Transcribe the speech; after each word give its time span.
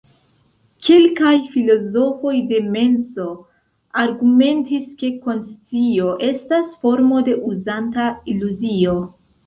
Kelkaj 0.85 1.33
filozofoj 1.55 2.33
de 2.53 2.63
menso 2.79 3.27
argumentis 4.07 4.91
ke 5.05 5.15
konscio 5.29 6.11
estas 6.33 6.77
formo 6.83 7.25
de 7.33 7.41
uzanta 7.55 8.13
iluzio. 8.37 9.03